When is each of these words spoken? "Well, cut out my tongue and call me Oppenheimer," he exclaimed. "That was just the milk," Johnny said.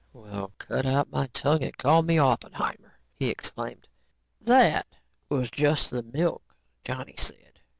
"Well, 0.13 0.51
cut 0.57 0.87
out 0.87 1.11
my 1.11 1.27
tongue 1.27 1.61
and 1.61 1.77
call 1.77 2.01
me 2.01 2.17
Oppenheimer," 2.17 2.97
he 3.13 3.29
exclaimed. 3.29 3.87
"That 4.41 4.87
was 5.29 5.51
just 5.51 5.91
the 5.91 6.01
milk," 6.01 6.41
Johnny 6.83 7.13
said. 7.19 7.59